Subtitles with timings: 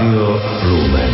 [0.00, 0.32] Rádio
[0.64, 1.12] Lumen.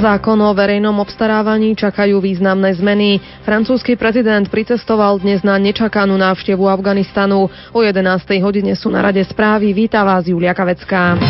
[0.00, 3.20] Zákon o verejnom obstarávaní čakajú významné zmeny.
[3.44, 7.52] Francúzsky prezident pricestoval dnes na nečakanú návštevu Afganistanu.
[7.76, 8.24] O 11.
[8.40, 9.76] hodine sú na rade správy.
[9.76, 11.20] Víta vás Julia Kavecká.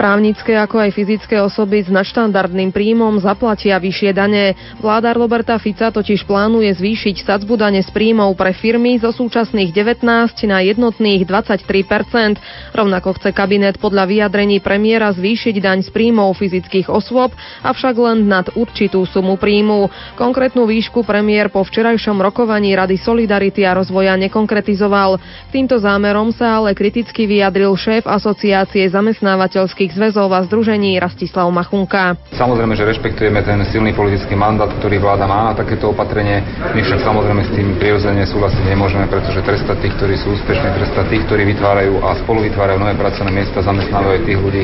[0.00, 4.56] Právnické ako aj fyzické osoby s nadštandardným príjmom zaplatia vyššie dane.
[4.80, 10.00] Vláda Roberta Fica totiž plánuje zvýšiť sadzbu dane z príjmov pre firmy zo súčasných 19
[10.48, 12.40] na jednotných 23%
[12.72, 18.48] Rovnako chce kabinet podľa vyjadrení premiéra zvýšiť daň z príjmov fyzických osôb, avšak len nad
[18.56, 19.92] určitú sumu príjmu.
[20.16, 25.20] Konkrétnu výšku premiér po včerajšom rokovaní Rady Solidarity a rozvoja nekonkretizoval.
[25.20, 31.50] K týmto zámerom sa ale kriticky vyjadril šéf Asociácie zamestnávateľských odborových zväzov a združení Rastislav
[31.50, 32.14] Machunka.
[32.38, 36.42] Samozrejme, že rešpektujeme ten silný politický mandát, ktorý vláda má na takéto opatrenie.
[36.74, 41.04] My však samozrejme s tým prirodzene súhlasiť nemôžeme, pretože trestať tých, ktorí sú úspešní, trestať
[41.10, 44.62] tých, ktorí vytvárajú a spolu vytvárajú nové pracovné miesta, zamestnávajú tých ľudí,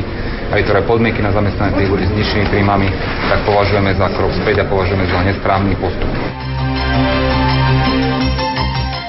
[0.55, 2.87] aj ktoré podmienky na zamestnanie tých ľudí s nižšími príjmami,
[3.27, 6.46] tak považujeme za krok späť a považujeme za nesprávny postup.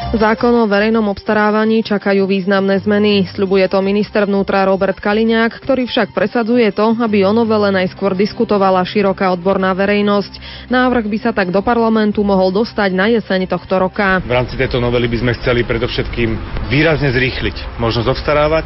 [0.09, 3.29] Zákon o verejnom obstarávaní čakajú významné zmeny.
[3.29, 8.81] Sľubuje to minister vnútra Robert Kaliňák, ktorý však presadzuje to, aby o novele najskôr diskutovala
[8.89, 10.65] široká odborná verejnosť.
[10.73, 14.25] Návrh by sa tak do parlamentu mohol dostať na jeseň tohto roka.
[14.25, 16.31] V rámci tejto novely by sme chceli predovšetkým
[16.73, 18.65] výrazne zrýchliť možnosť obstarávať.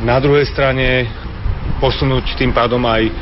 [0.00, 1.04] Na druhej strane
[1.84, 3.12] posunúť tým pádom aj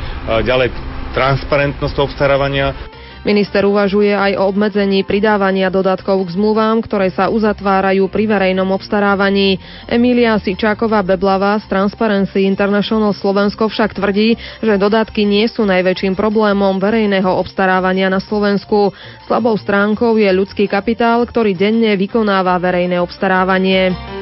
[0.47, 0.71] ďalej
[1.11, 2.90] transparentnosť obstarávania.
[3.21, 9.61] Minister uvažuje aj o obmedzení pridávania dodatkov k zmluvám, ktoré sa uzatvárajú pri verejnom obstarávaní.
[9.85, 16.81] Emília Sičáková Beblavá z Transparency International Slovensko však tvrdí, že dodatky nie sú najväčším problémom
[16.81, 18.89] verejného obstarávania na Slovensku.
[19.29, 24.20] Slabou stránkou je ľudský kapitál, ktorý denne vykonáva verejné obstarávanie.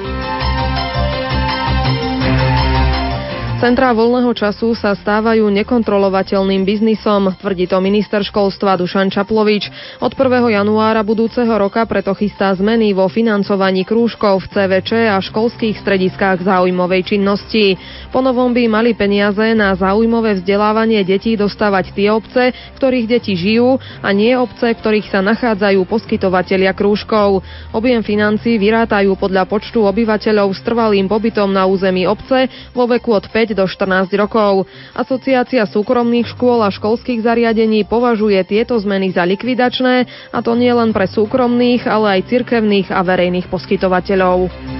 [3.59, 9.67] Centrá voľného času sa stávajú nekontrolovateľným biznisom, tvrdí to minister školstva Dušan Čaplovič.
[9.99, 10.47] Od 1.
[10.55, 17.11] januára budúceho roka preto chystá zmeny vo financovaní krúžkov v CVČ a školských strediskách záujmovej
[17.11, 17.75] činnosti.
[18.15, 24.07] Ponovom by mali peniaze na záujmové vzdelávanie detí dostávať tie obce, ktorých deti žijú a
[24.15, 27.43] nie obce, ktorých sa nachádzajú poskytovatelia krúžkov.
[27.75, 33.27] Objem financí vyrátajú podľa počtu obyvateľov s trvalým pobytom na území obce vo veku od
[33.27, 34.65] 5 do 14 rokov.
[34.97, 40.95] Asociácia súkromných škôl a školských zariadení považuje tieto zmeny za likvidačné, a to nie len
[40.95, 44.78] pre súkromných, ale aj cirkevných a verejných poskytovateľov.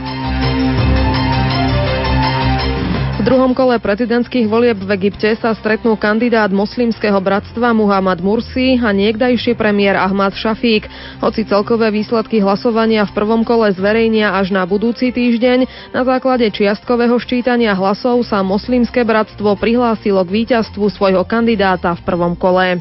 [3.20, 8.96] V druhom kole prezidentských volieb v Egypte sa stretnú kandidát moslimského bratstva Muhammad Mursi a
[8.96, 10.88] niekdajší premiér Ahmad Šafík.
[11.20, 17.20] Hoci celkové výsledky hlasovania v prvom kole zverejnia až na budúci týždeň, na základe čiastkového
[17.20, 22.80] ščítania hlasov sa moslimské bratstvo prihlásilo k víťazstvu svojho kandidáta v prvom kole.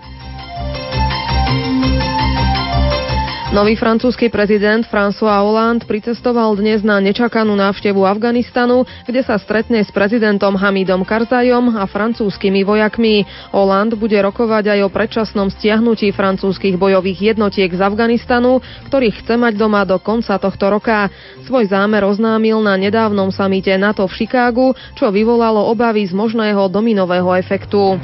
[3.49, 9.89] Nový francúzsky prezident François Hollande pricestoval dnes na nečakanú návštevu Afganistanu, kde sa stretne s
[9.89, 13.25] prezidentom Hamidom Karzajom a francúzskými vojakmi.
[13.49, 18.61] Hollande bude rokovať aj o predčasnom stiahnutí francúzskych bojových jednotiek z Afganistanu,
[18.93, 21.09] ktorých chce mať doma do konca tohto roka.
[21.49, 27.33] Svoj zámer oznámil na nedávnom samite NATO v Chicagu, čo vyvolalo obavy z možného dominového
[27.33, 27.97] efektu.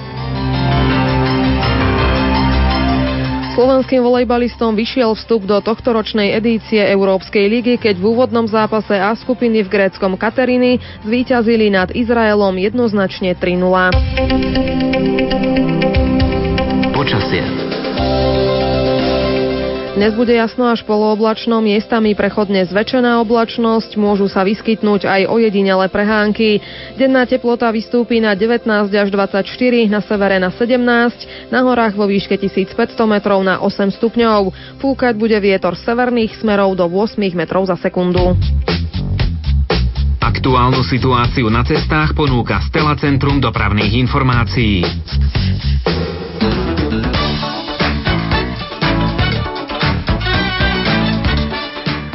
[3.54, 9.62] Slovenským volejbalistom vyšiel vstup do tohtoročnej edície Európskej ligy, keď v úvodnom zápase A skupiny
[9.62, 14.73] v gréckom Kateriny zvíťazili nad Izraelom jednoznačne 3-0.
[19.94, 26.58] Dnes bude jasno až polooblačno, miestami prechodne zväčšená oblačnosť, môžu sa vyskytnúť aj ojedinele prehánky.
[26.98, 29.46] Denná teplota vystúpi na 19 až 24,
[29.86, 32.74] na severe na 17, na horách vo výške 1500
[33.06, 34.50] metrov na 8 stupňov.
[34.82, 38.34] Fúkať bude vietor severných smerov do 8 metrov za sekundu.
[40.18, 44.82] Aktuálnu situáciu na cestách ponúka Stela Centrum dopravných informácií.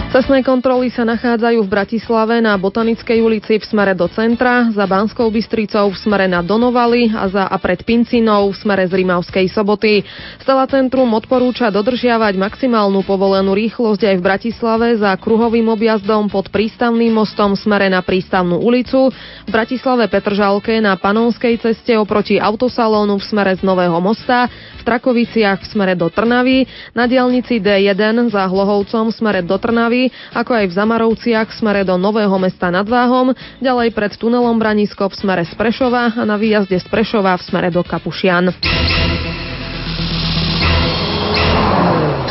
[0.10, 5.30] Cestné kontroly sa nachádzajú v Bratislave na Botanickej ulici v smere do centra, za Banskou
[5.30, 10.02] Bystricou v smere na Donovali a za a pred Pincinou v smere z Rimavskej soboty.
[10.42, 17.14] Stela centrum odporúča dodržiavať maximálnu povolenú rýchlosť aj v Bratislave za kruhovým objazdom pod prístavným
[17.14, 19.14] mostom v smere na prístavnú ulicu,
[19.46, 25.62] v Bratislave Petržalke na Panonskej ceste oproti autosalónu v smere z Nového mosta, v Trakoviciach
[25.62, 26.66] v smere do Trnavy,
[26.98, 30.00] na dielnici D1 za Hlohovcom v smere do Trnavy
[30.34, 33.34] ako aj v Zamarovciach v smere do Nového mesta nad Váhom,
[33.64, 37.70] ďalej pred tunelom Branisko v smere z Prešova a na výjazde z Prešova v smere
[37.70, 38.52] do Kapušian.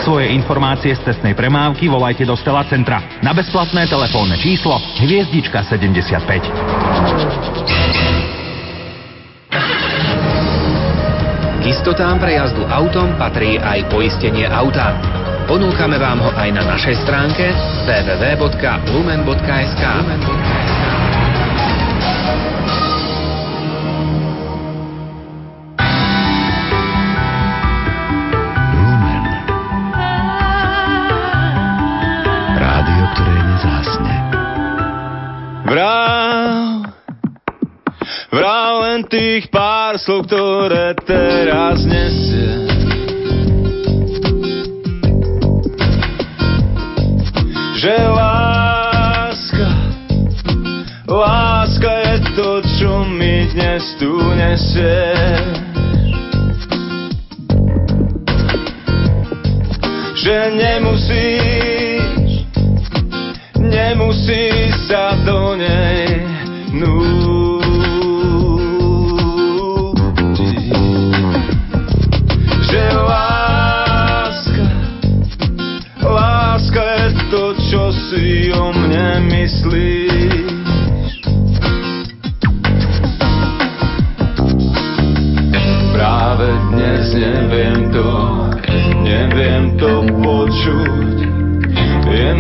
[0.09, 6.49] Svoje informácie z cestnej premávky volajte do Stela Centra na bezplatné telefónne číslo Hviezdička 75.
[11.61, 14.97] K istotám prejazdu autom patrí aj poistenie auta.
[15.49, 17.49] Ponúkame vám ho aj na našej stránke
[17.89, 19.85] www.lumen.sk.
[28.77, 29.25] Lumen.
[32.61, 34.15] Rádio, ktoré nezásne.
[35.65, 36.93] Vrav,
[38.37, 42.68] vrav len tých pár slov, ktoré teraz nesie.
[54.59, 55.15] Nesie.
[60.19, 62.31] Že nemusíš,
[63.55, 66.08] nemusíš sa do nej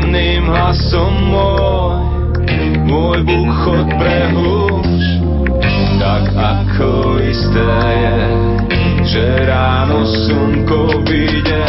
[0.09, 2.01] Jemným hlasom môj,
[2.89, 5.05] môj buchot prehluš.
[6.01, 8.21] Tak ako isté je,
[9.05, 11.61] že ráno slnko vyjde,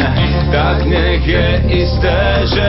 [0.55, 1.47] tak nech je
[1.83, 2.68] isté, že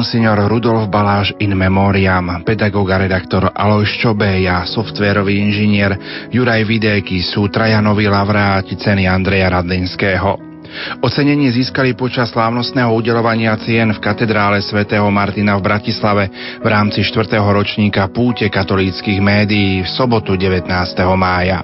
[0.00, 5.92] Monsignor Rudolf Baláš in memoriam, pedagóg a redaktor Alojš Čobeja, softvérový inžinier
[6.32, 10.49] Juraj Vidéky sú traja noví laureáti ceny Andreja Radlinského.
[11.02, 16.24] Ocenenie získali počas slávnostného udelovania cien v katedrále svätého Martina v Bratislave
[16.62, 17.38] v rámci 4.
[17.40, 20.70] ročníka púte katolíckých médií v sobotu 19.
[21.18, 21.62] mája.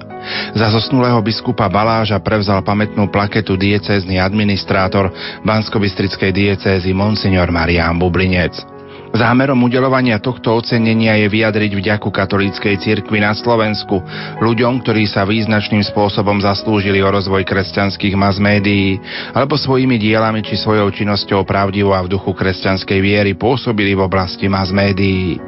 [0.53, 5.11] Za zosnulého biskupa Baláža prevzal pamätnú plaketu diecézny administrátor
[5.47, 8.76] Banskobystrickej diecézy Monsignor Marián Bublinec.
[9.15, 14.03] Zámerom udelovania tohto ocenenia je vyjadriť vďaku katolíckej cirkvi na Slovensku,
[14.43, 18.99] ľuďom, ktorí sa význačným spôsobom zaslúžili o rozvoj kresťanských mass médií,
[19.31, 24.51] alebo svojimi dielami či svojou činnosťou pravdivo a v duchu kresťanskej viery pôsobili v oblasti
[24.51, 25.39] mass médií.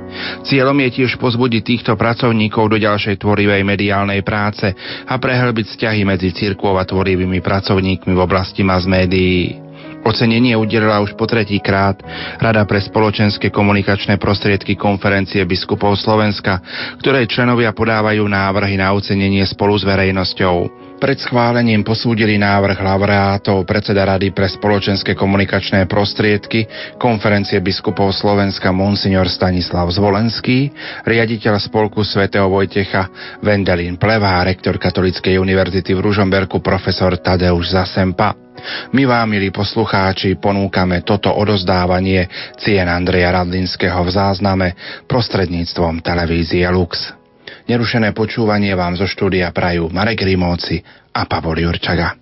[0.48, 4.66] Cieľom je tiež pozbudiť týchto pracovníkov do ďalšej tvorivej mediálnej práce
[5.06, 9.69] a prehlbiť vzťahy medzi cirkvou a tvorivými pracovníkmi v oblasti mass médií.
[10.04, 12.00] Ocenenie udelila už po tretí krát
[12.40, 16.64] Rada pre spoločenské komunikačné prostriedky konferencie biskupov Slovenska,
[17.04, 20.89] ktorej členovia podávajú návrhy na ocenenie spolu s verejnosťou.
[21.00, 26.68] Pred schválením posúdili návrh laureátov predseda Rady pre spoločenské komunikačné prostriedky
[27.00, 30.68] konferencie biskupov Slovenska Monsignor Stanislav Zvolenský,
[31.08, 33.08] riaditeľ spolku svätého Vojtecha
[33.40, 38.36] Vendelín Plevá, rektor Katolíckej univerzity v Ružomberku profesor Tadeusz Zasempa.
[38.92, 42.28] My vám, milí poslucháči, ponúkame toto odozdávanie
[42.60, 44.68] cien Andreja Radlinského v zázname
[45.08, 47.19] prostredníctvom televízie Lux.
[47.70, 50.82] Nerušené počúvanie vám zo štúdia prajú Marek Rimóci
[51.14, 52.19] a Pavol Jurčaga.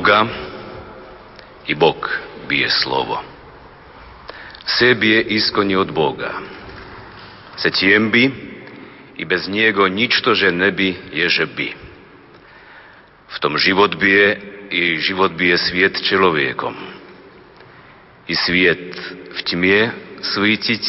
[0.00, 0.26] Boga,
[1.66, 2.08] i Bog
[2.48, 3.22] bije slovo.
[4.64, 6.32] Sve bije iskoni od Boga.
[7.56, 8.30] Se tiembi
[9.16, 11.74] i bez njego ničto že ne bi ježe bi.
[13.28, 16.74] V tom život bije i život bije svijet čeloviekom.
[18.28, 18.96] I svijet
[19.36, 19.90] v tmie
[20.22, 20.84] svítiť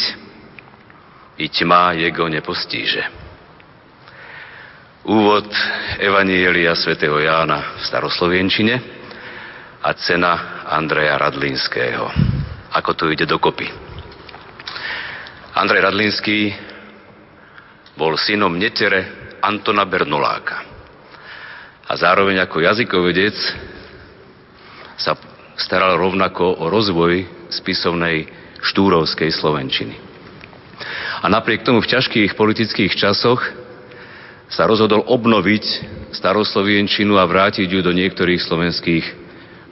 [1.36, 3.04] i tma jego nepostíže.
[5.04, 5.52] Úvod
[6.00, 9.01] Evanielia svätého Jána v staroslovenčine
[9.82, 12.06] a cena Andreja Radlinského.
[12.70, 13.66] Ako to ide dokopy.
[15.58, 16.54] Andrej Radlinský
[17.98, 20.64] bol synom netere Antona Bernoláka.
[21.82, 23.36] A zároveň ako jazykovedec
[24.96, 25.18] sa
[25.58, 28.30] staral rovnako o rozvoj spisovnej
[28.62, 29.98] štúrovskej slovenčiny.
[31.20, 33.42] A napriek tomu v ťažkých politických časoch
[34.46, 35.64] sa rozhodol obnoviť
[36.14, 39.21] staroslovienčinu a vrátiť ju do niektorých slovenských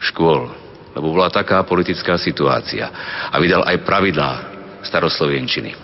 [0.01, 0.49] škôl,
[0.97, 2.89] lebo bola taká politická situácia.
[3.31, 4.31] A vydal aj pravidlá
[4.83, 5.77] staroslovienčiny.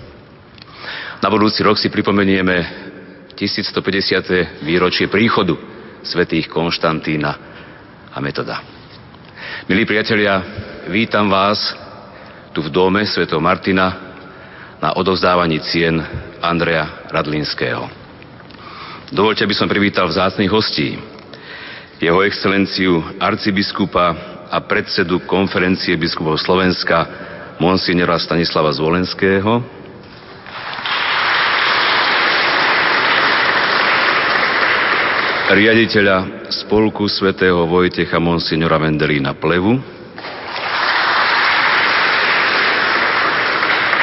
[1.21, 2.57] Na budúci rok si pripomenieme
[3.37, 4.65] 1150.
[4.65, 5.57] výročie príchodu
[6.01, 7.33] svätých Konštantína
[8.13, 8.65] a Metoda.
[9.69, 10.41] Milí priatelia,
[10.89, 11.77] vítam vás
[12.57, 13.93] tu v dome svätého Martina
[14.81, 16.01] na odovzdávaní cien
[16.41, 17.89] Andreja Radlinského.
[19.13, 21.16] Dovolte, aby som privítal vzácných hostí.
[21.97, 24.13] Jeho excelenciu arcibiskupa
[24.53, 27.09] a predsedu konferencie biskupov Slovenska
[27.57, 29.65] monsignora Stanislava Zvolenského,
[35.57, 39.81] riaditeľa spolku svätého Vojtecha Monsignora Mendelína Plevu,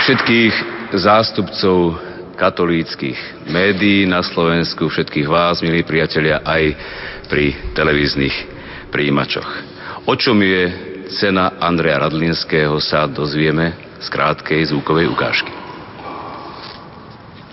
[0.01, 0.53] všetkých
[0.97, 2.01] zástupcov
[2.43, 6.75] katolíckých médií na Slovensku, všetkých vás, milí priatelia, aj
[7.31, 8.35] pri televíznych
[8.91, 9.47] príjimačoch.
[10.03, 10.67] O čom je
[11.15, 15.55] cena Andreja Radlinského sa dozvieme z krátkej zvukovej ukážky.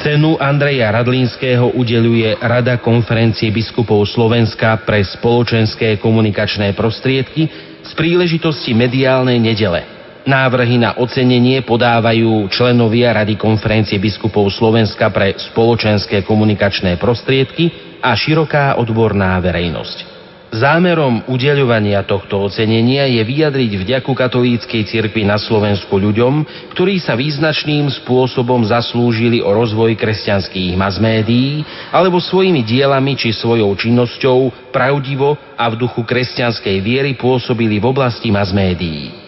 [0.02, 7.46] Cenu Andreja Radlínskeho udeluje Rada konferencie biskupov Slovenska pre spoločenské komunikačné prostriedky
[7.86, 9.99] z príležitosti mediálnej nedele.
[10.28, 18.76] Návrhy na ocenenie podávajú členovia Rady konferencie biskupov Slovenska pre spoločenské komunikačné prostriedky a široká
[18.76, 20.20] odborná verejnosť.
[20.50, 26.42] Zámerom udeľovania tohto ocenenia je vyjadriť vďaku katolíckej cirkvi na Slovensku ľuďom,
[26.74, 31.62] ktorí sa význačným spôsobom zaslúžili o rozvoj kresťanských masmédií
[31.94, 38.34] alebo svojimi dielami či svojou činnosťou pravdivo a v duchu kresťanskej viery pôsobili v oblasti
[38.34, 39.19] masmédií.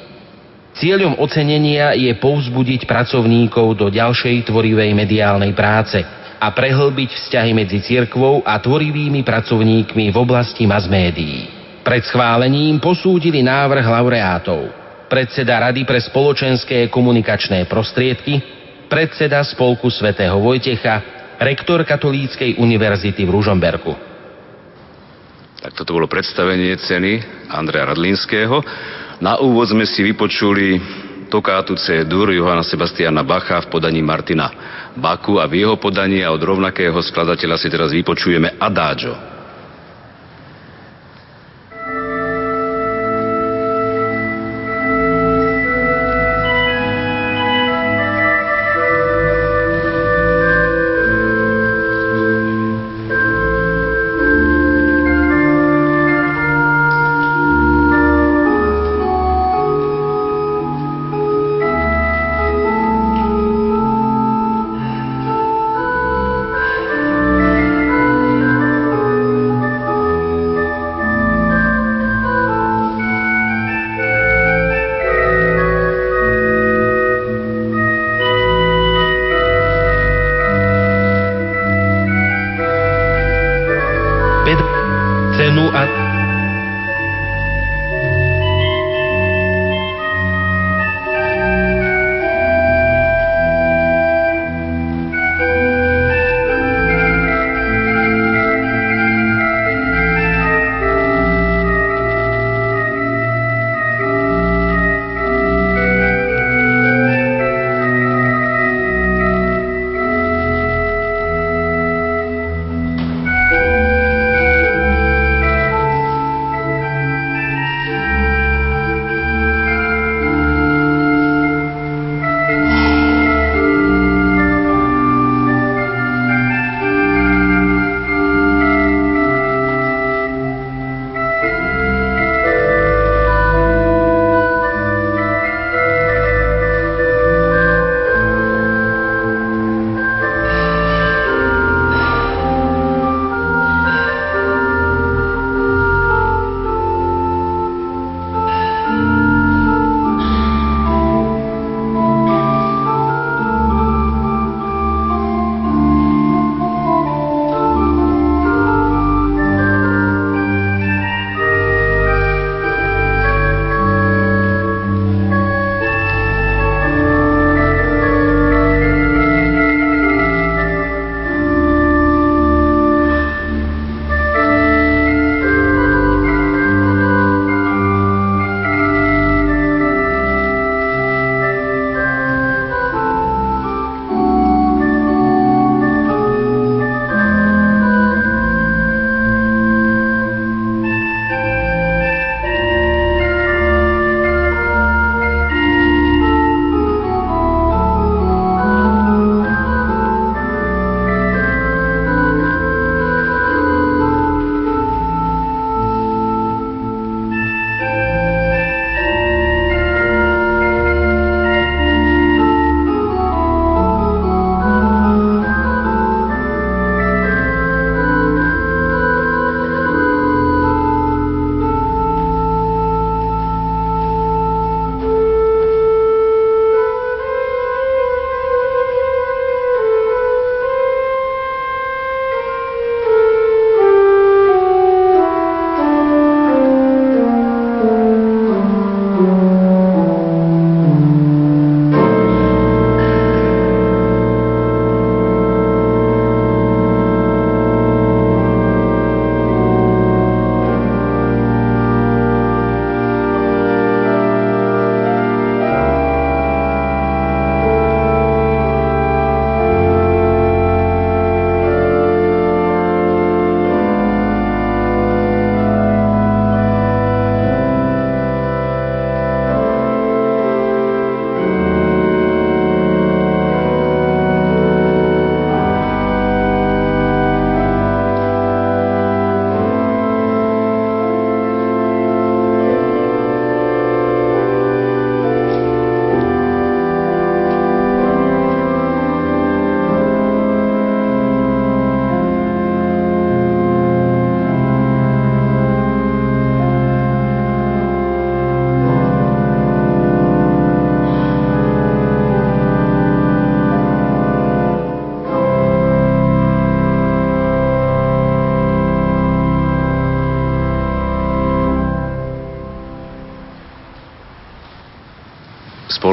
[0.72, 6.00] Cieľom ocenenia je povzbudiť pracovníkov do ďalšej tvorivej mediálnej práce–
[6.42, 11.46] a prehlbiť vzťahy medzi cirkvou a tvorivými pracovníkmi v oblasti masmédií.
[11.86, 14.74] Pred schválením posúdili návrh laureátov.
[15.06, 18.42] Predseda Rady pre spoločenské komunikačné prostriedky,
[18.90, 20.98] predseda Spolku svätého Vojtecha,
[21.38, 23.92] rektor Katolíckej univerzity v Ružomberku.
[25.62, 27.22] Tak toto bolo predstavenie ceny
[27.54, 28.58] Andreja Radlinského.
[29.22, 30.82] Na úvod sme si vypočuli
[31.30, 34.50] tokátu C dur Johana Sebastiana Bacha v podaní Martina
[34.98, 38.58] Baku a v jeho podaní a od rovnakého skladateľa si teraz vypočujeme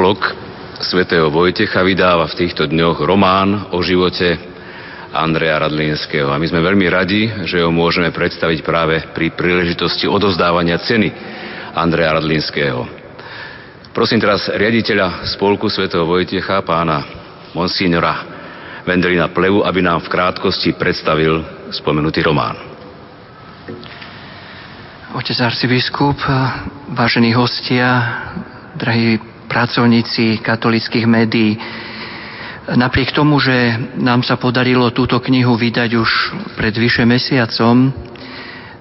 [0.09, 0.47] Adagio.
[0.79, 4.39] svätého Vojtecha vydáva v týchto dňoch román o živote
[5.11, 6.31] Andreja Radlínskeho.
[6.31, 11.11] A my sme veľmi radi, že ho môžeme predstaviť práve pri príležitosti odozdávania ceny
[11.75, 12.79] Andreja Radlínskeho.
[13.91, 17.03] Prosím teraz riaditeľa spolku svätého Vojtecha, pána
[17.51, 18.23] monsignora
[18.87, 21.43] Vendelina Plevu, aby nám v krátkosti predstavil
[21.75, 22.55] spomenutý román.
[25.11, 26.15] Otec arcibiskup,
[26.95, 27.89] vážení hostia,
[28.79, 31.57] drahí pracovníci katolických médií,
[32.69, 36.09] napriek tomu, že nám sa podarilo túto knihu vydať už
[36.53, 37.89] pred vyše mesiacom,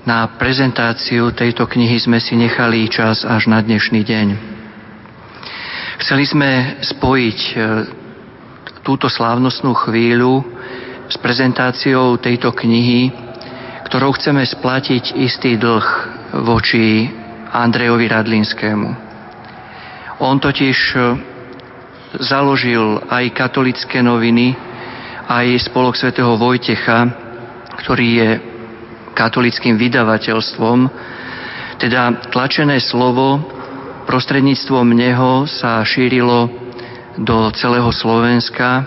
[0.09, 4.27] na prezentáciu tejto knihy sme si nechali čas až na dnešný deň.
[6.01, 7.53] Chceli sme spojiť e,
[8.81, 10.49] túto slávnostnú chvíľu
[11.13, 13.13] s prezentáciou tejto knihy,
[13.85, 15.85] ktorou chceme splatiť istý dlh
[16.41, 17.13] voči
[17.53, 19.08] Andrejovi Radlinskému.
[20.19, 20.99] On totiž e,
[22.19, 24.59] založil aj katolické noviny,
[25.31, 27.07] aj spolok svätého Vojtecha,
[27.79, 28.31] ktorý je
[29.15, 30.91] katolickým vydavateľstvom.
[31.79, 33.39] Teda tlačené slovo
[34.11, 36.51] prostredníctvom neho sa šírilo
[37.15, 38.83] do celého Slovenska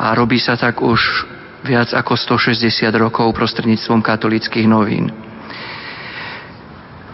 [0.00, 1.28] a robí sa tak už
[1.68, 5.12] viac ako 160 rokov prostredníctvom katolických novín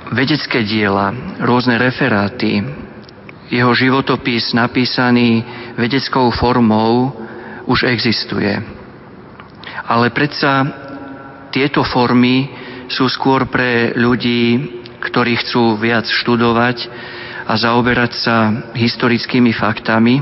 [0.09, 2.64] vedecké diela, rôzne referáty,
[3.48, 5.40] jeho životopis napísaný
[5.80, 7.16] vedeckou formou
[7.64, 8.52] už existuje.
[9.88, 10.68] Ale predsa
[11.48, 12.52] tieto formy
[12.92, 16.88] sú skôr pre ľudí, ktorí chcú viac študovať
[17.48, 18.37] a zaoberať sa
[18.76, 20.20] historickými faktami.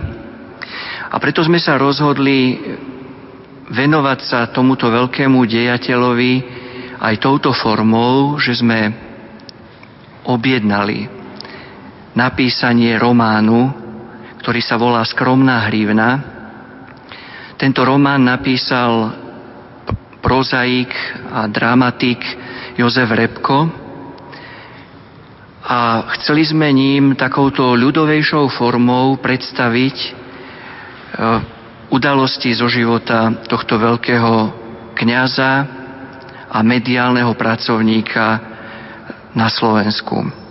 [1.11, 2.59] A preto sme sa rozhodli
[3.67, 6.35] venovať sa tomuto veľkému dejateľovi
[7.03, 8.95] aj touto formou, že sme
[10.27, 11.16] objednali
[12.17, 13.69] napísanie románu,
[14.41, 16.25] ktorý sa volá Skromná hrivna.
[17.61, 19.13] Tento román napísal
[20.25, 20.91] prozaik
[21.31, 22.19] a dramatik
[22.81, 23.69] Jozef Repko
[25.67, 30.11] a chceli sme ním takouto ľudovejšou formou predstaviť e,
[31.91, 34.35] udalosti zo života tohto veľkého
[34.95, 35.53] kňaza
[36.51, 38.27] a mediálneho pracovníka
[39.35, 40.46] na Slovensku.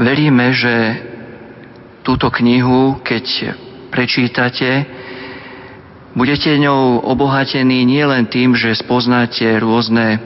[0.00, 0.74] Veríme, že
[2.02, 3.54] túto knihu, keď
[3.92, 4.86] prečítate,
[6.16, 10.18] budete ňou obohatení nielen tým, že spoznáte rôzne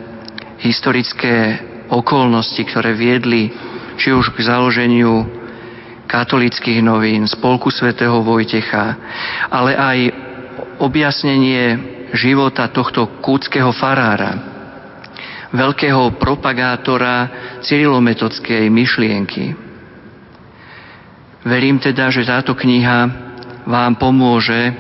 [0.63, 1.61] historické
[1.93, 3.53] okolnosti, ktoré viedli
[3.97, 5.27] či už k založeniu
[6.07, 8.95] katolických novín, spolku svätého Vojtecha,
[9.51, 9.99] ale aj
[10.79, 11.79] objasnenie
[12.15, 14.56] života tohto kúckého farára,
[15.55, 17.31] veľkého propagátora
[17.63, 19.55] cyrilometodskej myšlienky.
[21.47, 23.07] Verím teda, že táto kniha
[23.67, 24.75] vám pomôže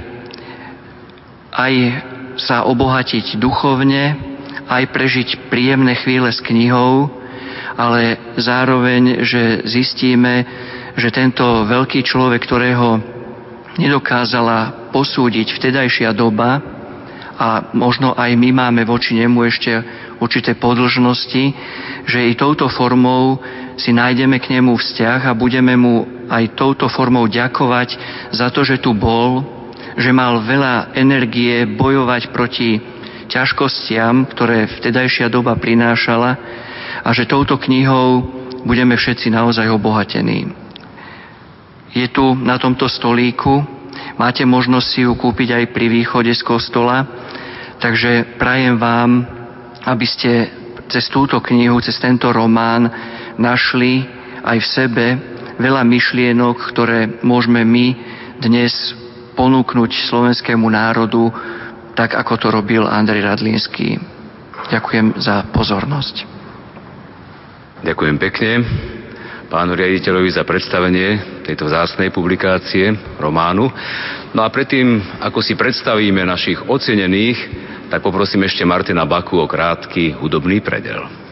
[1.54, 1.74] aj
[2.36, 4.18] sa obohatiť duchovne,
[4.66, 7.08] aj prežiť príjemné chvíle s knihou,
[7.78, 10.42] ale zároveň, že zistíme,
[10.96, 12.98] že tento veľký človek, ktorého
[13.76, 16.60] nedokázala posúdiť vtedajšia doba
[17.36, 19.72] a možno aj my máme voči nemu ešte
[20.20, 21.44] určité podlžnosti,
[22.08, 23.40] že i touto formou
[23.76, 27.88] si nájdeme k nemu vzťah a budeme mu aj touto formou ďakovať
[28.32, 29.44] za to, že tu bol,
[29.96, 32.80] že mal veľa energie bojovať proti
[33.28, 36.30] ťažkostiam, ktoré vtedajšia doba prinášala
[37.04, 38.24] a že touto knihou
[38.64, 40.50] budeme všetci naozaj obohatení.
[41.96, 43.64] Je tu na tomto stolíku,
[44.20, 47.08] máte možnosť si ju kúpiť aj pri východe z kostola,
[47.80, 49.35] takže prajem vám
[49.86, 50.50] aby ste
[50.90, 52.90] cez túto knihu, cez tento román
[53.38, 54.02] našli
[54.42, 55.04] aj v sebe
[55.56, 57.86] veľa myšlienok, ktoré môžeme my
[58.42, 58.74] dnes
[59.38, 61.30] ponúknuť slovenskému národu,
[61.96, 63.96] tak ako to robil Andrej Radlínsky.
[64.68, 66.36] Ďakujem za pozornosť.
[67.84, 68.50] Ďakujem pekne
[69.46, 72.90] pánu riaditeľovi za predstavenie tejto vzácnej publikácie,
[73.22, 73.70] románu.
[74.34, 77.38] No a predtým, ako si predstavíme našich ocenených,
[77.90, 81.25] tak poprosím ešte Martina Baku o krátky hudobný predel.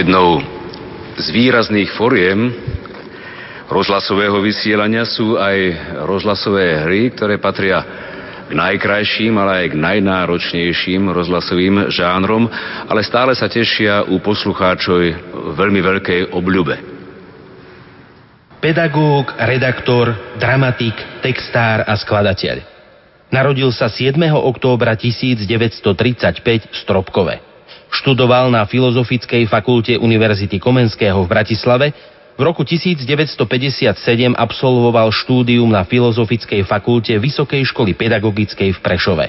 [0.00, 0.40] Jednou
[1.20, 2.48] z výrazných foriem
[3.68, 5.76] rozhlasového vysielania sú aj
[6.08, 7.84] rozhlasové hry, ktoré patria
[8.48, 12.48] k najkrajším, ale aj k najnáročnejším rozhlasovým žánrom,
[12.88, 15.04] ale stále sa tešia u poslucháčov
[15.60, 16.80] veľmi veľkej obľube.
[18.56, 22.56] Pedagóg, redaktor, dramatik, textár a skladateľ.
[23.28, 24.16] Narodil sa 7.
[24.32, 27.49] októbra 1935 v Stropkove.
[27.90, 31.86] Študoval na Filozofickej fakulte Univerzity Komenského v Bratislave
[32.40, 33.36] v roku 1957
[34.32, 39.26] absolvoval štúdium na Filozofickej fakulte Vysokej školy pedagogickej v Prešove.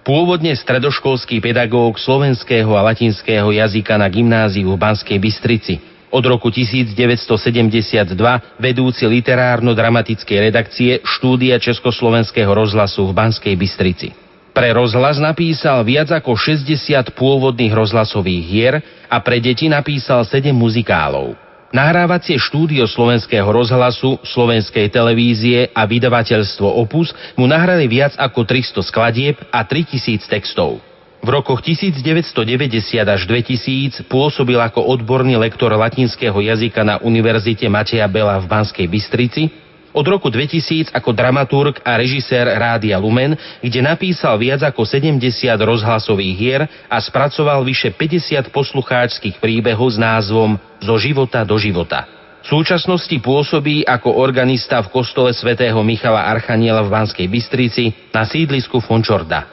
[0.00, 5.76] Pôvodne stredoškolský pedagóg slovenského a latinského jazyka na gymnáziu v Banskej Bystrici.
[6.08, 8.16] Od roku 1972
[8.56, 14.27] vedúci literárno-dramatickej redakcie štúdia Československého rozhlasu v Banskej Bystrici.
[14.52, 18.74] Pre rozhlas napísal viac ako 60 pôvodných rozhlasových hier
[19.06, 21.36] a pre deti napísal 7 muzikálov.
[21.68, 29.36] Nahrávacie štúdio slovenského rozhlasu, slovenskej televízie a vydavateľstvo Opus mu nahrali viac ako 300 skladieb
[29.52, 30.80] a 3000 textov.
[31.20, 38.40] V rokoch 1990 až 2000 pôsobil ako odborný lektor latinského jazyka na Univerzite Mateja Bela
[38.40, 39.67] v Banskej Bystrici
[39.98, 45.18] od roku 2000 ako dramaturg a režisér Rádia Lumen, kde napísal viac ako 70
[45.58, 52.06] rozhlasových hier a spracoval vyše 50 poslucháčských príbehov s názvom Zo života do života.
[52.46, 58.78] V súčasnosti pôsobí ako organista v kostole svätého Michala Archaniela v Banskej Bystrici na sídlisku
[58.78, 59.50] Fončorda.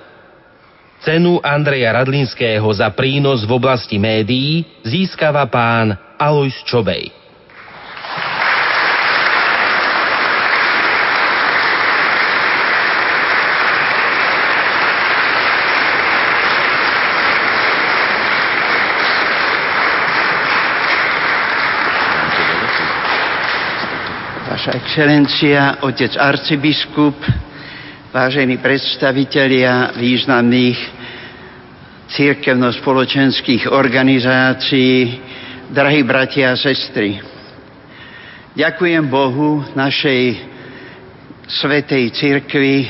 [1.02, 7.25] Cenu Andreja Radlinského za prínos v oblasti médií získava pán Alois Čobej.
[24.66, 27.14] Vaša excelencia, otec arcibiskup,
[28.10, 30.80] vážení predstavitelia významných
[32.10, 35.22] církevno-spoločenských organizácií,
[35.70, 37.22] drahí bratia a sestry.
[38.58, 40.42] Ďakujem Bohu, našej
[41.46, 42.90] svetej církvi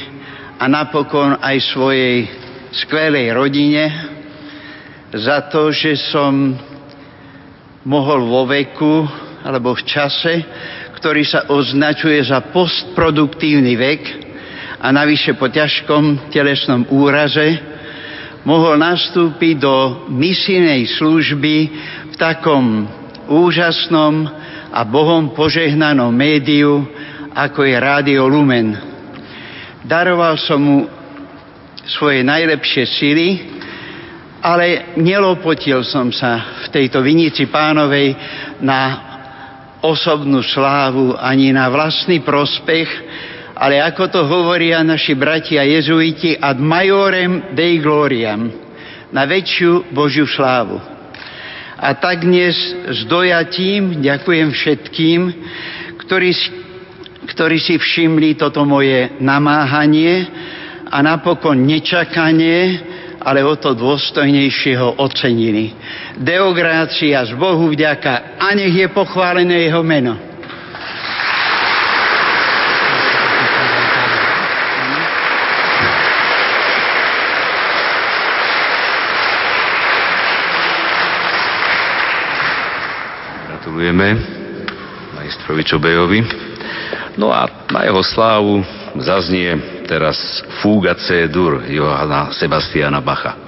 [0.56, 2.24] a napokon aj svojej
[2.72, 3.84] skvelej rodine
[5.12, 6.56] za to, že som
[7.84, 9.04] mohol vo veku
[9.44, 10.34] alebo v čase,
[11.06, 14.02] ktorý sa označuje za postproduktívny vek
[14.82, 17.62] a navyše po ťažkom telesnom úraze,
[18.42, 21.56] mohol nastúpiť do misijnej služby
[22.10, 22.90] v takom
[23.30, 24.26] úžasnom
[24.74, 26.90] a Bohom požehnanom médiu,
[27.38, 28.74] ako je Rádio Lumen.
[29.86, 30.90] Daroval som mu
[31.86, 33.30] svoje najlepšie sily,
[34.42, 38.18] ale nelopotil som sa v tejto vinici pánovej
[38.66, 39.14] na
[39.86, 42.90] osobnú slávu ani na vlastný prospech,
[43.56, 48.50] ale ako to hovoria naši bratia jezuiti, ad majorem dei gloriam,
[49.14, 50.82] na väčšiu Božiu slávu.
[51.76, 52.56] A tak dnes
[52.88, 55.20] s dojatím ďakujem všetkým,
[56.04, 56.32] ktorí,
[57.32, 60.28] ktorí si všimli toto moje namáhanie
[60.90, 62.80] a napokon nečakanie,
[63.26, 65.74] ale o to dôstojnejšie ho ocenili.
[66.14, 70.14] Deográcia z Bohu vďaka a nech je pochválené jeho meno.
[83.50, 84.08] Gratulujeme
[85.18, 86.20] majstrovi Čobejovi.
[87.18, 88.62] No a na jeho slávu
[89.02, 93.45] zaznie teraz Fúga C-dur Johana Sebastiana Bacha.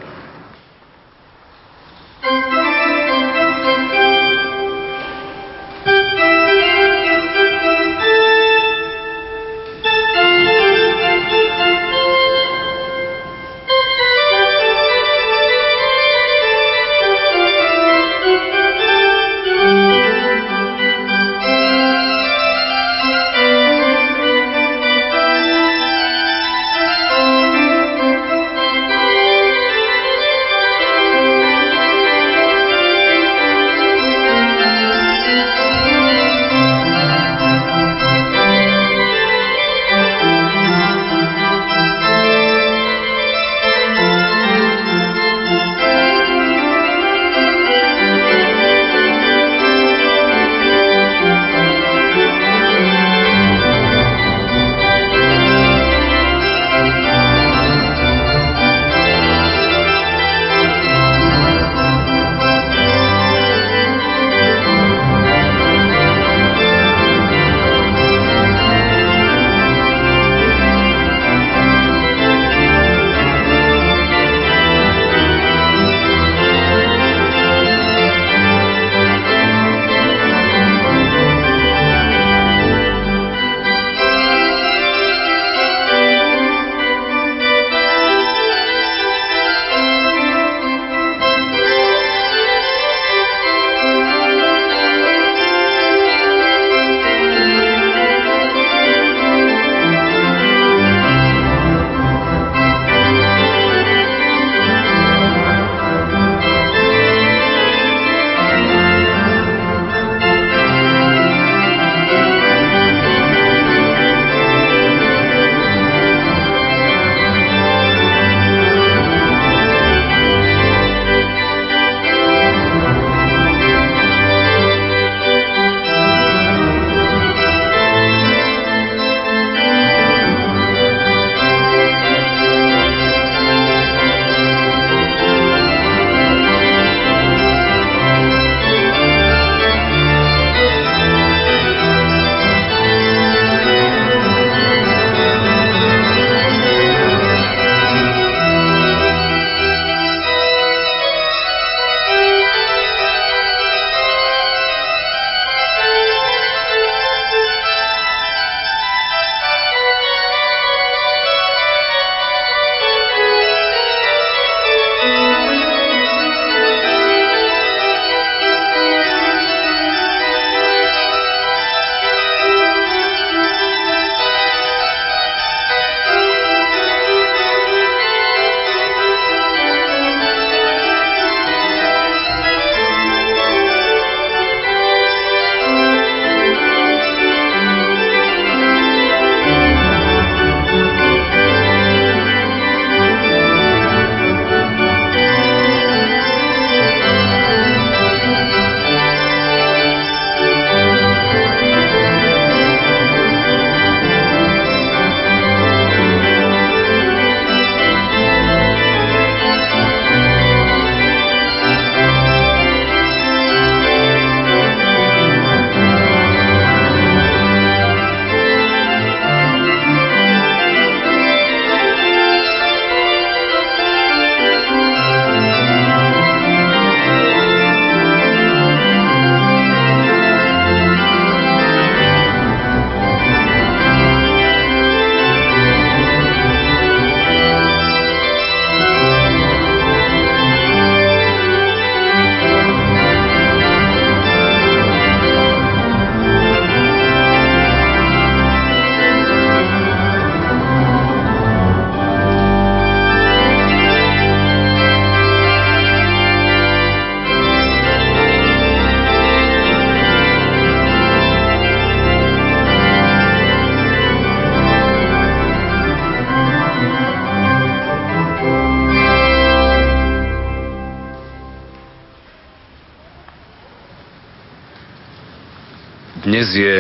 [276.18, 276.74] Dnes je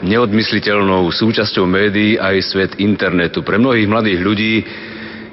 [0.00, 3.44] neodmysliteľnou súčasťou médií aj svet internetu.
[3.44, 4.54] Pre mnohých mladých ľudí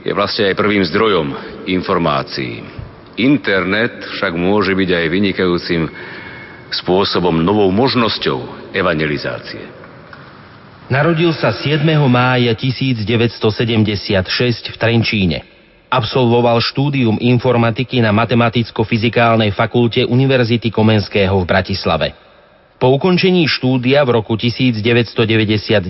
[0.03, 1.27] je vlastne aj prvým zdrojom
[1.63, 2.59] informácií.
[3.15, 5.81] Internet však môže byť aj vynikajúcim
[6.71, 9.63] spôsobom, novou možnosťou evangelizácie.
[10.91, 11.79] Narodil sa 7.
[12.11, 13.07] mája 1976
[14.67, 15.39] v Trenčíne.
[15.87, 22.28] Absolvoval štúdium informatiky na Matematicko-fyzikálnej fakulte Univerzity Komenského v Bratislave.
[22.79, 25.83] Po ukončení štúdia v roku 1999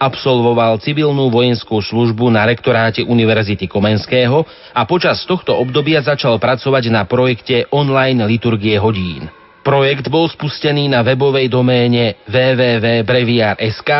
[0.00, 4.40] absolvoval civilnú vojenskú službu na rektoráte Univerzity Komenského
[4.72, 9.28] a počas tohto obdobia začal pracovať na projekte online liturgie hodín.
[9.60, 13.90] Projekt bol spustený na webovej doméne www.breviar.sk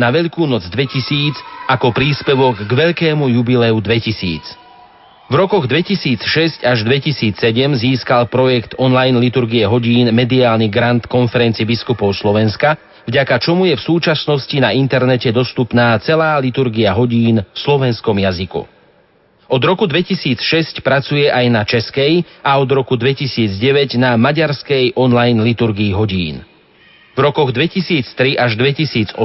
[0.00, 4.61] na Veľkú noc 2000 ako príspevok k Veľkému jubileu 2000.
[5.30, 7.38] V rokoch 2006 až 2007
[7.78, 12.74] získal projekt online liturgie hodín mediálny grant konferencie biskupov Slovenska,
[13.06, 18.66] vďaka čomu je v súčasnosti na internete dostupná celá liturgia hodín v slovenskom jazyku.
[19.52, 25.92] Od roku 2006 pracuje aj na českej a od roku 2009 na maďarskej online liturgii
[25.92, 26.42] hodín.
[27.12, 29.16] V rokoch 2003 až 2008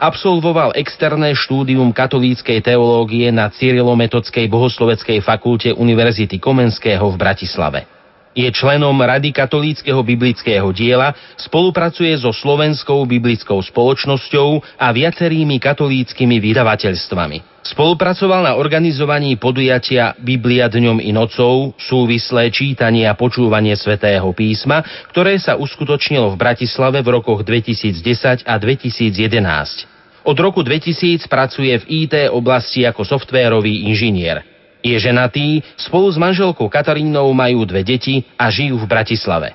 [0.00, 7.95] absolvoval externé štúdium katolíckej teológie na Cyrilometodskej bohosloveckej fakulte Univerzity Komenského v Bratislave.
[8.36, 17.64] Je členom Rady katolíckého biblického diela, spolupracuje so Slovenskou biblickou spoločnosťou a viacerými katolíckými vydavateľstvami.
[17.64, 25.40] Spolupracoval na organizovaní podujatia Biblia dňom i nocou, súvislé čítanie a počúvanie svätého písma, ktoré
[25.40, 29.96] sa uskutočnilo v Bratislave v rokoch 2010 a 2011.
[30.28, 34.55] Od roku 2000 pracuje v IT oblasti ako softvérový inžinier.
[34.84, 39.52] Je ženatý, spolu s manželkou Katarínou majú dve deti a žijú v Bratislave.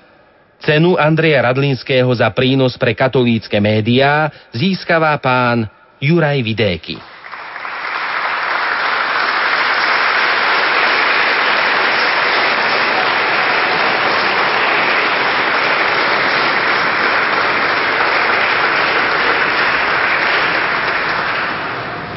[0.62, 5.66] Cenu Andreja Radlinského za prínos pre katolícke médiá získava pán
[5.98, 7.02] Juraj Vidéky.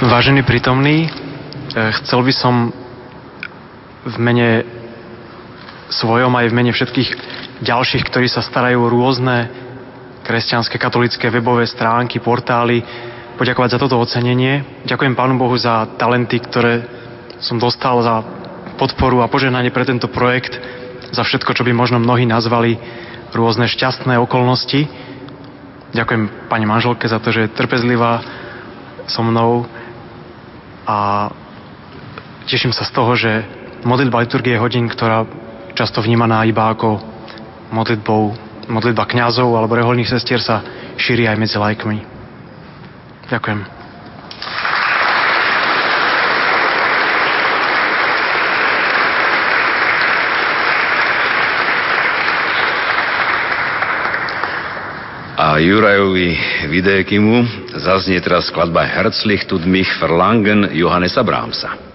[0.04, 1.08] Vážený prítomný,
[1.72, 2.83] chcel by som
[4.04, 4.50] v mene
[5.88, 7.10] svojom aj v mene všetkých
[7.64, 9.48] ďalších, ktorí sa starajú o rôzne
[10.24, 12.80] kresťanské, katolické webové stránky, portály,
[13.36, 14.84] poďakovať za toto ocenenie.
[14.88, 16.88] Ďakujem Pánu Bohu za talenty, ktoré
[17.40, 18.24] som dostal, za
[18.80, 20.56] podporu a požehnanie pre tento projekt,
[21.12, 22.80] za všetko, čo by možno mnohí nazvali
[23.36, 24.88] rôzne šťastné okolnosti.
[25.94, 28.24] Ďakujem pani manželke za to, že je trpezlivá
[29.06, 29.68] so mnou
[30.88, 31.30] a
[32.50, 33.46] teším sa z toho, že
[33.84, 35.28] modlitba liturgie hodín, ktorá
[35.76, 36.98] často vnímaná iba ako
[37.70, 38.22] modlitbou,
[38.68, 40.64] modlitba kňazov alebo reholných sestier sa
[40.96, 41.98] šíri aj medzi lajkmi.
[43.28, 43.60] Ďakujem.
[55.34, 56.38] A Jurajovi
[56.70, 61.93] Videkimu zaznie teraz skladba Herzlich tut mich verlangen Johannesa Brahmsa.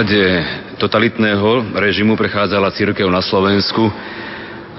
[0.00, 0.40] Páde
[0.80, 3.84] totalitného režimu prechádzala církev na Slovensku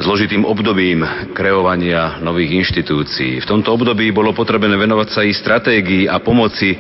[0.02, 1.06] zložitým obdobím
[1.38, 3.38] kreovania nových inštitúcií.
[3.38, 6.74] V tomto období bolo potrebné venovať sa i stratégii a pomoci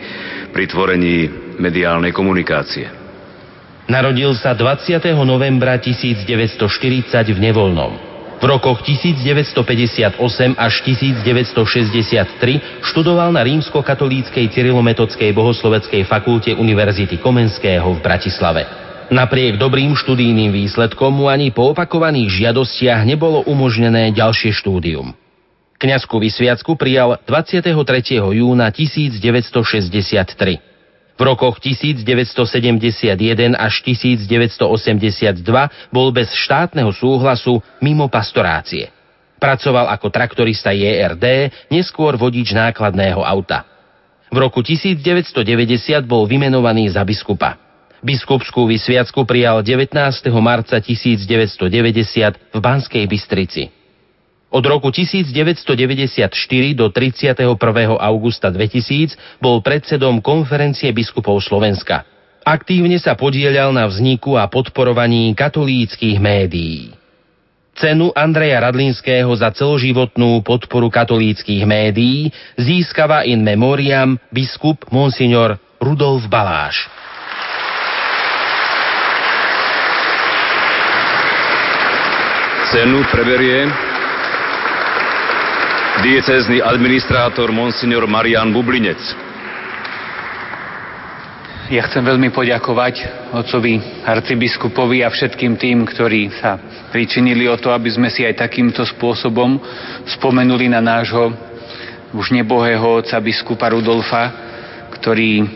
[0.50, 1.30] pri tvorení
[1.62, 2.90] mediálnej komunikácie.
[3.86, 4.98] Narodil sa 20.
[5.22, 6.66] novembra 1940
[7.14, 8.11] v Nevolnom.
[8.42, 10.18] V rokoch 1958
[10.58, 18.66] až 1963 študoval na rímsko-katolíckej cyrilometodskej bohosloveckej fakulte Univerzity Komenského v Bratislave.
[19.14, 25.14] Napriek dobrým študijným výsledkom mu ani po opakovaných žiadostiach nebolo umožnené ďalšie štúdium.
[25.78, 27.78] Kňazku vysviacku prijal 23.
[28.18, 30.71] júna 1963.
[31.22, 35.38] V rokoch 1971 až 1982
[35.94, 38.90] bol bez štátneho súhlasu mimo pastorácie.
[39.38, 43.70] Pracoval ako traktorista JRD, neskôr vodič nákladného auta.
[44.34, 45.46] V roku 1990
[46.10, 47.54] bol vymenovaný za biskupa.
[48.02, 49.94] Biskupskú vysviacku prijal 19.
[50.42, 51.70] marca 1990
[52.50, 53.70] v Banskej Bystrici.
[54.52, 56.28] Od roku 1994
[56.76, 57.56] do 31.
[57.96, 62.04] augusta 2000 bol predsedom konferencie biskupov Slovenska.
[62.44, 66.92] Aktívne sa podielal na vzniku a podporovaní katolíckých médií.
[67.80, 72.28] Cenu Andreja Radlinského za celoživotnú podporu katolíckých médií
[72.60, 76.92] získava in memoriam biskup Monsignor Rudolf Baláš.
[82.76, 83.91] Cenu preberie
[86.00, 89.04] diecézny administrátor Monsignor Marian Bublinec.
[91.68, 96.60] Ja chcem veľmi poďakovať otcovi arcibiskupovi a všetkým tým, ktorí sa
[96.92, 99.60] pričinili o to, aby sme si aj takýmto spôsobom
[100.08, 101.32] spomenuli na nášho
[102.12, 104.24] už nebohého otca biskupa Rudolfa,
[105.00, 105.48] ktorý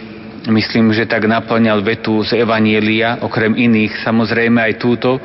[0.47, 5.19] myslím, že tak naplňal vetu z Evanielia, okrem iných, samozrejme aj túto,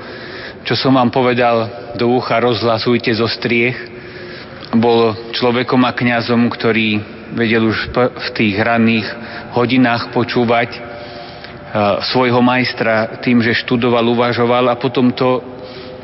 [0.66, 3.89] čo som vám povedal do ucha, rozhlasujte zo striech,
[4.76, 7.02] bol človekom a kňazom, ktorý
[7.34, 9.06] vedel už v tých ranných
[9.54, 10.90] hodinách počúvať
[12.10, 15.42] svojho majstra tým, že študoval, uvažoval a potom to,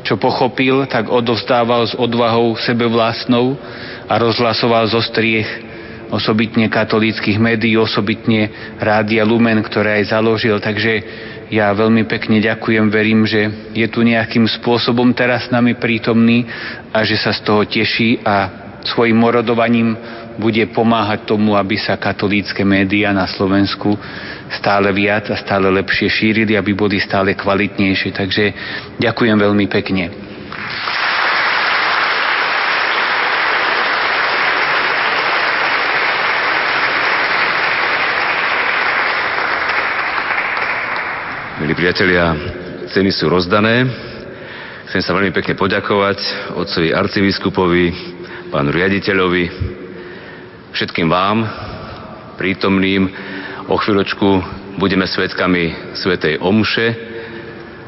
[0.03, 3.59] čo pochopil, tak odovzdával s odvahou sebe vlastnou
[4.07, 5.67] a rozhlasoval zo striech
[6.07, 8.47] osobitne katolíckých médií, osobitne
[8.79, 10.55] Rádia Lumen, ktoré aj založil.
[10.63, 11.03] Takže
[11.47, 16.43] ja veľmi pekne ďakujem, verím, že je tu nejakým spôsobom teraz s nami prítomný
[16.91, 19.95] a že sa z toho teší a svojim morodovaním
[20.37, 23.97] bude pomáhať tomu, aby sa katolícke médiá na Slovensku
[24.53, 28.11] stále viac a stále lepšie šírili, aby boli stále kvalitnejšie.
[28.13, 28.43] Takže
[29.01, 30.13] ďakujem veľmi pekne.
[41.67, 42.31] Milí priatelia,
[42.95, 43.83] ceny sú rozdané.
[44.87, 46.15] Chcem sa veľmi pekne poďakovať
[46.55, 47.85] otcovi arcibiskupovi,
[48.55, 49.43] pánu riaditeľovi,
[50.71, 51.43] všetkým vám,
[52.39, 53.11] prítomným.
[53.67, 54.27] O chvíľočku
[54.79, 56.87] budeme svetkami Svetej Omše,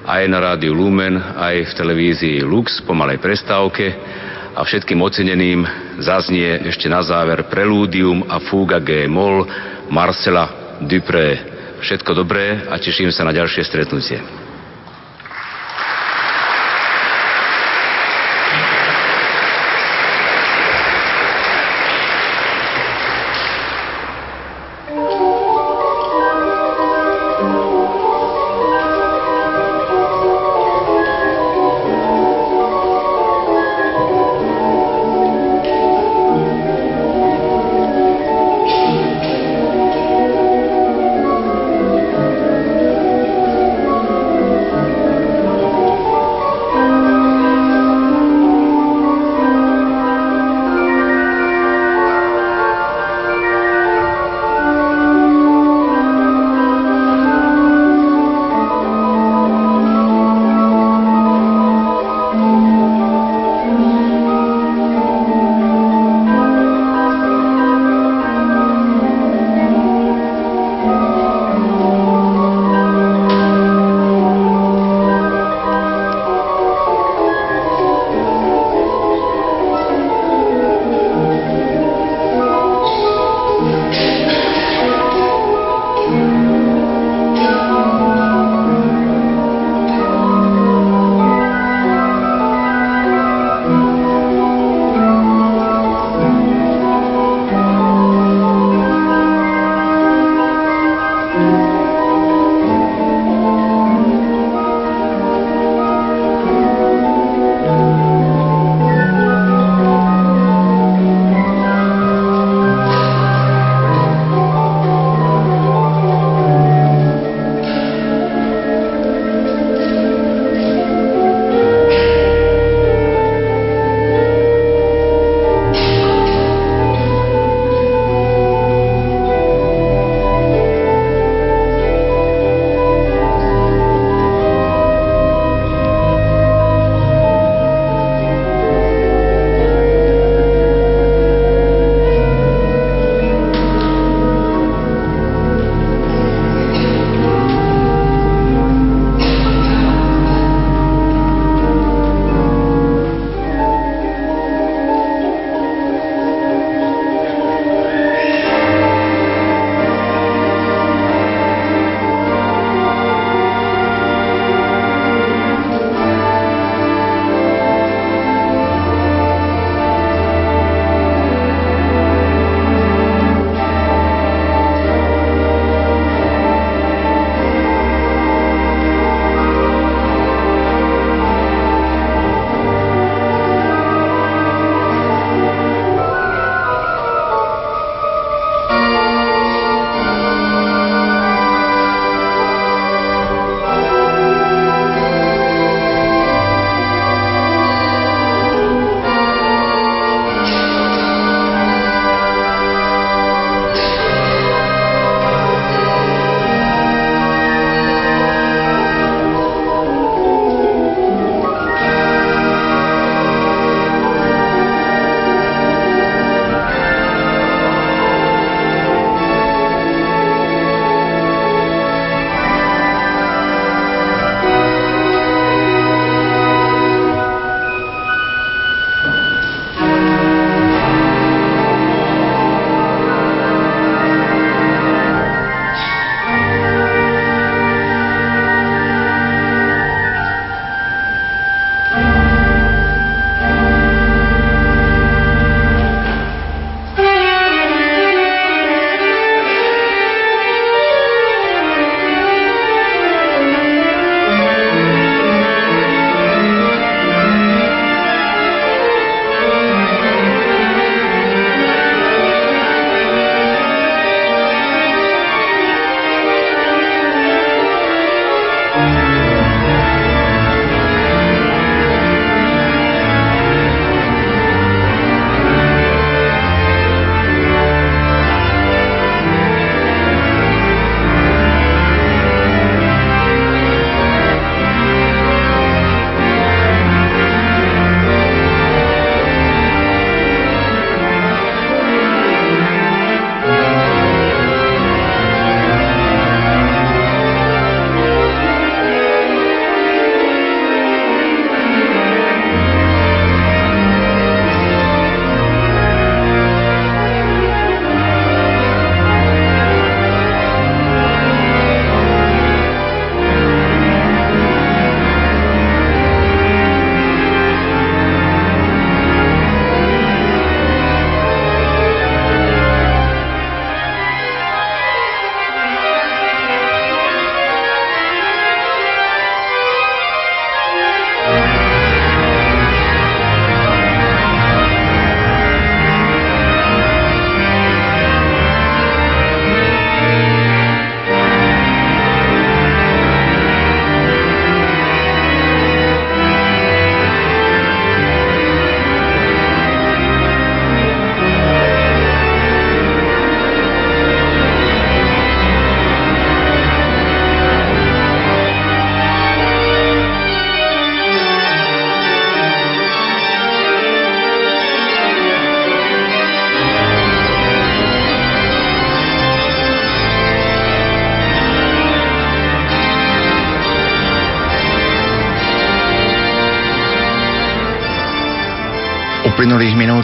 [0.03, 3.95] aj na rádiu Lumen, aj v televízii Lux po malej prestávke
[4.59, 5.63] a všetkým oceneným
[6.03, 9.47] zaznie ešte na záver prelúdium a fúga G moll
[9.87, 11.58] Marcela Dupré.
[11.79, 14.48] Všetko dobré a teším sa na ďalšie stretnutie.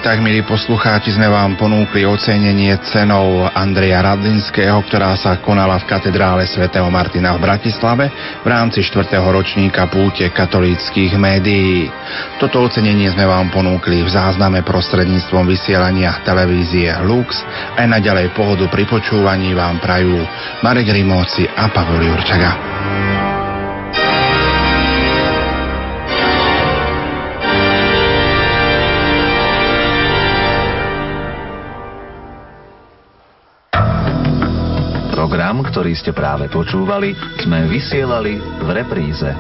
[0.06, 6.46] Tak, milí poslucháči, sme vám ponúkli ocenenie cenou Andreja Radlinského, ktorá sa konala v katedrále
[6.46, 9.18] svätého Martina v Bratislave v rámci 4.
[9.18, 11.90] ročníka púte katolíckých médií.
[12.38, 17.42] Toto ocenenie sme vám ponúkli v zázname prostredníctvom vysielania televízie Lux.
[17.74, 20.22] Aj naďalej pohodu pri počúvaní vám prajú
[20.62, 23.35] Marek Rimóci a Pavol Jurčaga.
[35.56, 39.32] Program, ktorý ste práve počúvali, sme vysielali v repríze.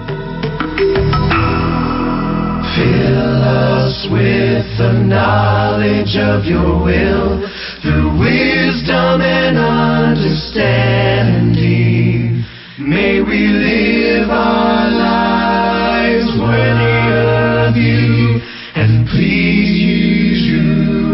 [2.71, 7.43] Fill us with the knowledge of your will
[7.83, 12.47] through wisdom and understanding.
[12.79, 18.39] May we live our lives worthy of you
[18.79, 20.63] and please you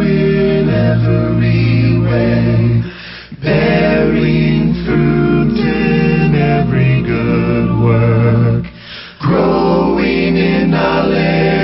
[0.05, 2.85] in every way.
[3.41, 4.50] bearing
[4.91, 8.65] fruit in every good work,
[9.21, 11.60] growing in knowledge